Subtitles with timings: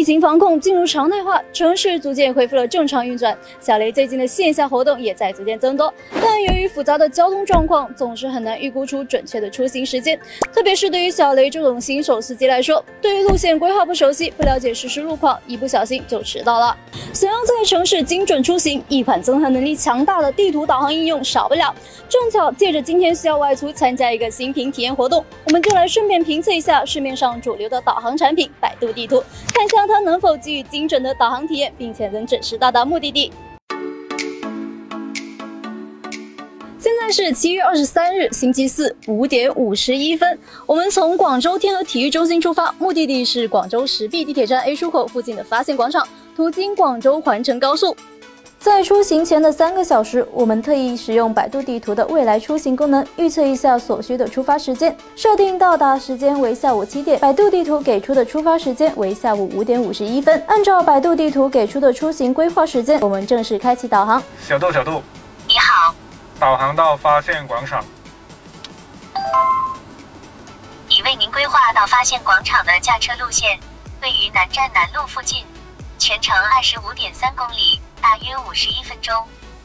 [0.00, 3.36] 疫情防控进入常态化，城市逐渐恢复了正常运转。
[3.60, 5.92] 小雷最近的线下活动也在逐渐增多，
[6.22, 10.18] 但由于复杂的交通状况，总是很难预估出准确的出行时间。
[10.54, 16.74] 特别是对于小雷这种新手司机来说，对于路线规划不熟悉，不了解实时路况，一不小心就迟到了。
[17.12, 21.74] 想要在城市精准出行，一款综合能力强大的地图导航应用少不了。
[22.08, 29.22] 正巧借着今天需要外出参加一个新品体验活动，我们就来顺便评测一下市面上主流的导航产品——百度地图，
[29.52, 29.89] 看一下。
[29.90, 33.32] 它能否给予精准的导航体验，并且能准时到达目的地？
[36.78, 47.94] 现在是七月二十三日星期四五点五十一分，我们从广州天河体育中心出发，目的地是广州石壁地铁站 A 出口附近的发现广场，途经广州环城高速。
[48.60, 57.18] 在出行前的三个小时，我们特意使用百度地图的未来出行功能，预测一下所需的出发时间，设定到达时间为下午七点。
[57.20, 60.44] 百度地图给出的出发时间为下午五点五十一分。
[60.46, 64.22] 按照百度地图给出的出行规划时间，我们正式开启导航。
[64.46, 65.02] 小度，小度，
[65.48, 65.94] 你好，
[66.38, 67.82] 导航到发现广场，
[70.90, 73.58] 已为您规划到发现广场的驾车路线，
[74.02, 75.46] 位于南站南路附近，
[75.98, 77.80] 全程二十五点三公里。
[78.00, 79.14] 大约五十一分钟。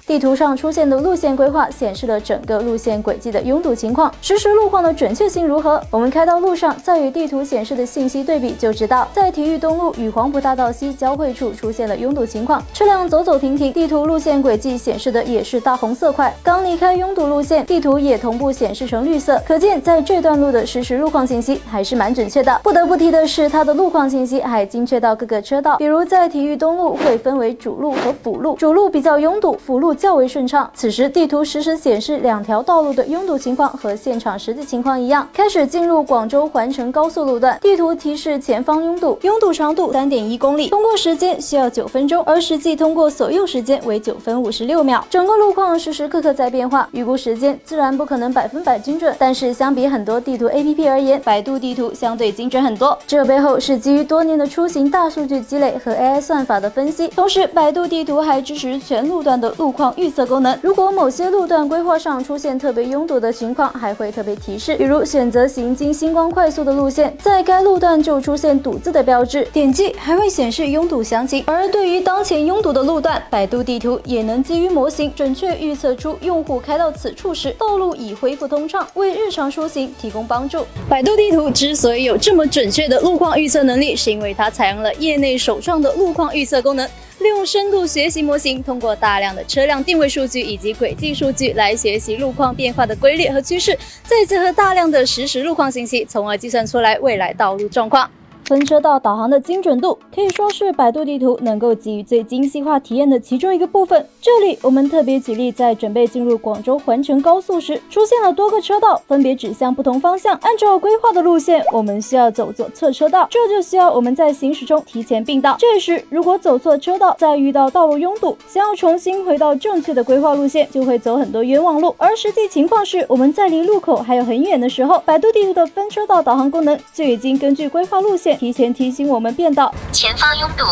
[0.08, 5.82] 地图上出现的路线规划显示了整个路线轨迹的拥堵情况，实时路况的准确性如何？
[5.90, 13.74] 我们开到路上，再与地图显示的信息对比，就知道在体育东路与黄埔大道西交汇处出现了拥堵情况，车辆走走停停。
[13.74, 22.62] 地图路线轨迹显示的也是大红色块，刚离开拥堵路线，地图也同步显示成绿色，可见在这段路的实时路况信息还是蛮准确的。
[22.62, 29.95] 不得不提的是，它的路况信息还精确到各个车道，比如在体育东路会分为主路和辅路，主路比较拥堵，辅路。
[29.96, 30.70] 较为顺畅。
[30.74, 35.28] 此时地图实时显示两条道路的拥堵情况和现场实际情况一样。
[35.34, 45.06] 开始进入广州环城高速路段，地图提示前方拥堵，拥堵长度三点一公里，通过时间需要九分钟，而实际通过所用时间为九分五十六秒。
[45.10, 52.98] 整个路况时时刻刻在变化，预估时间自然不可能百分百精准，但是相比很多地图 APP 而言，百度地图相对精准很多。
[53.08, 59.85] 这背后是基于多年的出行大数据积累和 AI 算法的分析，同时百度地图还支持全路段的路况。
[59.98, 64.76] 预测功能，如果某些路段规划上出现特别拥堵的情况，还会特别提示。
[64.76, 71.44] 比如选择行经星光快速的路线，在该路段就出现堵字的标志，点击还会显示拥堵详情。
[71.46, 80.66] 而对于当前拥堵的路段，百度地图也能基于模型准确预测出用户开到此处时，道路已恢复通畅，为日常出行提供帮助。
[80.88, 86.88] 百度地图之所以有这么准确的路况预测能力，是因为它采用了业内首创的路况预测功能。
[87.26, 98.08] 利用深度学习模型，通过大量的车辆定位数据以及轨迹数据来学习路况变化的规律和趋势，再结合大量的实时路况信息，从而计算出来未来道路状况。
[98.46, 104.06] 分车道导航的精准度可以说是百度地图能够给予最精细化体验的其中一个部分。
[104.22, 110.36] 这里我们特别举例，在准备进入广州环城高速时，出现了多个车道，分别指向不同方向。
[110.44, 115.58] 按照规划的路线，我们需要走左侧车道，这就需要我们在行驶中提前并道。
[115.58, 121.96] 这时如果走错车道，再遇到道路拥堵，想要重新回到正确的规划路线，就会走很多冤枉路。
[121.98, 128.35] 而实际情况是，我们在离路口还有很远的时候，百度地图的分车道导航功能就已经根据规划路线。
[128.36, 130.64] 提前提醒我们变道，前方拥堵。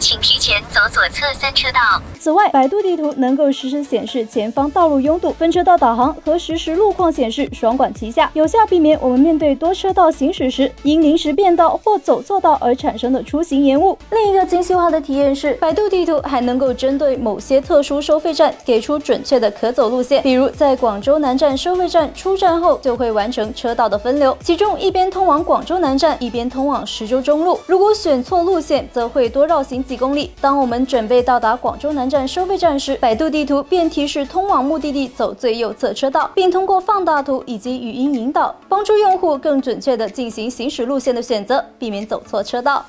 [0.00, 1.78] 请提前走左侧三车道。
[2.18, 13.96] 此外，百度地图能够实时显示前方道路拥堵、分车道导航和实时路况显示双管齐下，有效避免我们面对多车道行驶时因临时变道或走错道而产生的出行延误。
[14.10, 27.60] 另一个精细化的体验是，百度地图还能够针对某些特殊收费站给出准确的可走路线，比如在广州南站收费站出站后就会完成车道的分流，其中一边通往广州南站，一边通往石洲中路。
[27.66, 29.84] 如果选错路线，则会多绕行。
[29.90, 30.30] 几公里。
[30.40, 42.86] 当我们准备到达广州南站收费站时，百度地图便提示通往目的地走最右侧车道，并通过放大图以及语音引导，帮助用户更准确地进行行驶路线的选择，避免走错车道。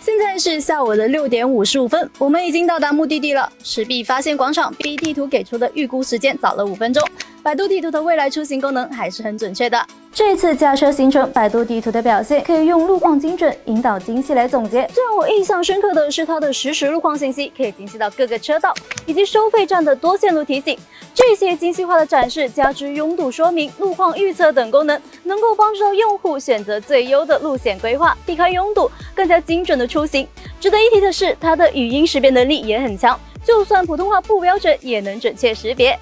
[0.00, 7.02] 现在是下午的六点五十五分，我们已经到达目的地了——石壁发现广场，比地图给出的预估时间早了五分钟。
[7.42, 9.84] 百度地图的未来出行功能还是很准确的。
[10.14, 14.86] 这次驾车行程，百度地图的表现可以用路况精准、引导精细来总结。
[14.94, 18.72] 最让我印象深刻的是它的实时路况信息，可以精细到各个车道
[19.06, 20.78] 以及收费站的多线路提醒。
[21.12, 30.28] 这些精细化的展示，加之拥堵说明、路况预测等功能，能够帮助到用户选择最优的路线规划，避开拥堵，更加精准的出行。
[30.60, 35.98] 值得一提的是，它的语音识别能力也很强，就算普通话不标准，也能准确识别。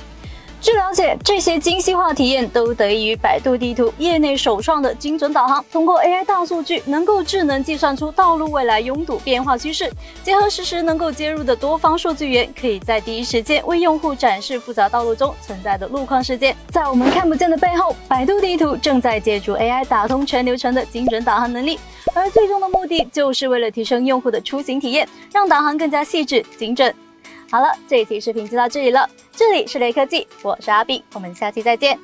[0.60, 5.64] 据了解，这些精细化体验都得益于百度地图业内首创的精准导航。
[5.72, 9.90] 通过 AI 大数据，能够智能计算出道路未来拥堵变化趋势，
[10.22, 16.54] 结合实时能够接入的多方数据源，可以在第一时间为用户展示复杂道路中存在的路况事件。
[16.70, 21.80] 在我们看不见的背后，百度地图正在借助 AI 打通全流程的精准导航能力，
[22.14, 26.94] 而最终的目的就是为了提升用户的出行体验，让导航更加细致精准。
[27.50, 29.06] 好了，这一期视频就到这里了。
[29.32, 31.98] 这里是雷科技，我是阿碧，我们下期再见。